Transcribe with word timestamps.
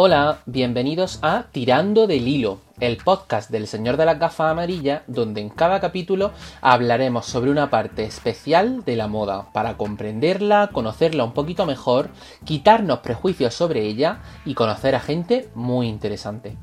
Hola, 0.00 0.42
bienvenidos 0.46 1.18
a 1.22 1.46
Tirando 1.50 2.06
del 2.06 2.28
Hilo, 2.28 2.60
el 2.78 2.98
podcast 2.98 3.50
del 3.50 3.66
Señor 3.66 3.96
de 3.96 4.04
las 4.04 4.20
Gafas 4.20 4.52
Amarillas, 4.52 5.02
donde 5.08 5.40
en 5.40 5.48
cada 5.48 5.80
capítulo 5.80 6.30
hablaremos 6.60 7.26
sobre 7.26 7.50
una 7.50 7.68
parte 7.68 8.04
especial 8.04 8.84
de 8.84 8.94
la 8.94 9.08
moda, 9.08 9.50
para 9.52 9.76
comprenderla, 9.76 10.70
conocerla 10.72 11.24
un 11.24 11.32
poquito 11.32 11.66
mejor, 11.66 12.10
quitarnos 12.44 13.00
prejuicios 13.00 13.54
sobre 13.54 13.86
ella 13.86 14.20
y 14.44 14.54
conocer 14.54 14.94
a 14.94 15.00
gente 15.00 15.48
muy 15.56 15.88
interesante. 15.88 16.56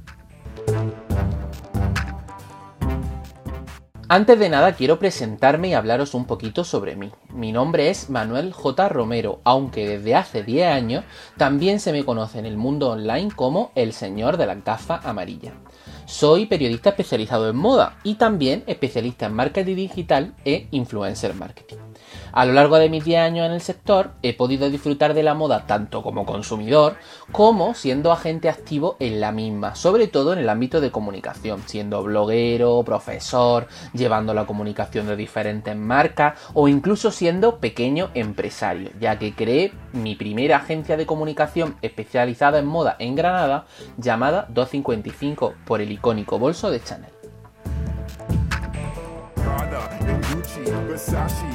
Antes 4.07 4.37
de 4.37 4.49
nada 4.49 4.73
quiero 4.73 4.99
presentarme 4.99 5.69
y 5.69 5.73
hablaros 5.73 6.13
un 6.13 6.25
poquito 6.25 6.63
sobre 6.63 6.95
mí. 6.95 7.11
Mi 7.29 7.51
nombre 7.51 7.89
es 7.89 8.11
Manuel 8.11 8.53
J. 8.53 8.87
Romero, 8.87 9.39
aunque 9.43 9.87
desde 9.87 10.13
hace 10.13 10.43
10 10.43 10.67
años 10.67 11.03
también 11.37 11.79
se 11.79 11.91
me 11.91 12.05
conoce 12.05 12.37
en 12.37 12.45
el 12.45 12.55
mundo 12.55 12.91
online 12.91 13.31
como 13.35 13.71
el 13.73 13.93
señor 13.93 14.37
de 14.37 14.45
la 14.45 14.55
gafa 14.55 14.99
amarilla. 15.03 15.53
Soy 16.05 16.45
periodista 16.45 16.91
especializado 16.91 17.49
en 17.49 17.55
moda 17.55 17.97
y 18.03 18.13
también 18.15 18.63
especialista 18.67 19.25
en 19.25 19.33
marketing 19.33 19.75
digital 19.75 20.35
e 20.45 20.67
influencer 20.69 21.33
marketing. 21.33 21.84
A 22.31 22.45
lo 22.45 22.53
largo 22.53 22.77
de 22.77 22.89
mis 22.89 23.05
10 23.05 23.19
años 23.19 23.45
en 23.45 23.53
el 23.53 23.61
sector 23.61 24.11
he 24.21 24.33
podido 24.33 24.69
disfrutar 24.69 25.13
de 25.13 25.23
la 25.23 25.33
moda 25.33 25.65
tanto 25.67 26.03
como 26.03 26.25
consumidor 26.25 26.97
como 27.31 27.73
siendo 27.73 28.11
agente 28.11 28.49
activo 28.49 28.97
en 28.99 29.21
la 29.21 29.31
misma, 29.31 29.75
sobre 29.75 30.07
todo 30.07 30.33
en 30.33 30.39
el 30.39 30.49
ámbito 30.49 30.81
de 30.81 30.91
comunicación, 30.91 31.63
siendo 31.65 32.03
bloguero, 32.03 32.83
profesor, 32.83 33.67
llevando 33.93 34.33
la 34.33 34.45
comunicación 34.45 35.07
de 35.07 35.15
diferentes 35.15 35.75
marcas 35.75 36.37
o 36.53 36.67
incluso 36.67 37.11
siendo 37.11 37.59
pequeño 37.59 38.09
empresario, 38.13 38.89
ya 38.99 39.17
que 39.17 39.33
creé 39.33 39.71
mi 39.93 40.15
primera 40.15 40.57
agencia 40.57 40.97
de 40.97 41.05
comunicación 41.05 41.77
especializada 41.81 42.59
en 42.59 42.65
moda 42.65 42.95
en 42.99 43.15
Granada 43.15 43.65
llamada 43.97 44.47
255 44.49 45.53
por 45.65 45.81
el 45.81 45.91
icónico 45.91 46.37
bolso 46.37 46.69
de 46.69 46.83
Chanel. 46.83 47.14
Gucci, 50.35 50.65
Versace, 50.87 51.49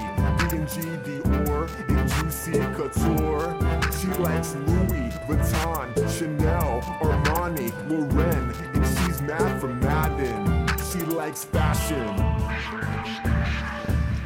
B&G, 0.48 0.81
Dior, 1.05 1.69
and 1.89 2.09
Juicy 2.12 2.53
Couture. 2.75 3.55
She 3.92 4.09
likes 4.22 4.55
Louis 4.55 5.11
Vuitton, 5.28 6.19
Chanel, 6.19 6.81
Armani, 7.03 7.70
Lauren, 7.91 8.55
and 8.75 8.87
she's 8.87 9.20
mad 9.20 9.61
for 9.61 9.69
Madden. 9.69 10.67
She 10.91 11.00
likes 11.00 11.45
fashion. 11.45 13.30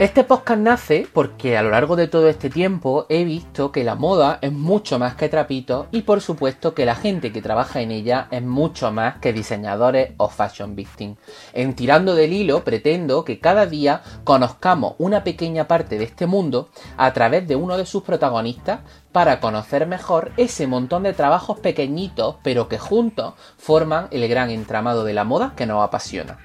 Este 0.01 0.25
podcast 0.25 0.61
nace 0.61 1.07
porque 1.13 1.57
a 1.57 1.63
lo 1.63 1.71
largo 1.71 1.95
de 1.95 2.09
todo 2.09 2.29
este 2.29 2.51
tiempo 2.51 3.07
he 3.09 3.23
visto 3.23 3.71
que 3.71 3.85
la 3.85 3.95
moda 3.95 4.41
es 4.43 4.51
mucho 4.51 4.99
más 4.99 5.15
que 5.15 5.29
trapito 5.29 5.87
y 5.93 6.03
por 6.03 6.21
supuesto 6.21 6.75
que 6.75 6.85
la 6.85 6.97
gente 6.97 7.31
que 7.31 7.41
trabaja 7.41 7.81
en 7.81 7.93
ella 7.93 8.27
es 8.33 8.43
mucho 8.43 8.91
más 8.91 9.19
que 9.19 9.33
diseñadores 9.33 10.15
o 10.17 10.29
fashion 10.29 10.75
victim. 10.75 11.15
En 11.53 11.75
Tirando 11.77 12.17
del 12.17 12.33
Hilo 12.33 12.65
pretendo 12.65 13.25
que 13.25 13.39
cada 13.39 13.67
día 13.67 14.03
conozcamos 14.25 14.97
una 14.99 15.23
pequeña 15.23 15.69
parte 15.69 15.97
de 15.97 16.07
este 16.07 16.27
mundo 16.27 16.71
a 16.97 17.13
través 17.13 17.47
de 17.47 17.55
uno 17.55 17.77
de 17.77 17.87
sus 17.87 18.03
protagonistas 18.03 18.81
para 19.13 19.39
conocer 19.39 19.87
mejor 19.87 20.33
ese 20.37 20.67
montón 20.67 21.05
de 21.05 21.13
trabajos 21.13 21.61
pequeñitos 21.61 22.35
pero 22.43 22.67
que 22.67 22.81
juntos 22.81 23.35
forman 23.59 24.09
el 24.11 24.27
gran 24.27 24.51
entramado 24.51 25.05
de 25.05 25.15
la 25.15 25.23
moda 25.23 25.53
que 25.55 25.67
nos 25.67 25.85
apasiona. 25.85 26.37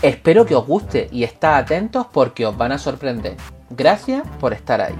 Espero 0.00 0.46
que 0.46 0.54
os 0.54 0.64
guste 0.64 1.08
y 1.10 1.24
estad 1.24 1.56
atentos 1.56 2.06
porque 2.12 2.46
os 2.46 2.56
van 2.56 2.70
a 2.70 2.78
sorprender. 2.78 3.36
Gracias 3.70 4.22
por 4.38 4.52
estar 4.52 4.80
ahí. 4.80 4.94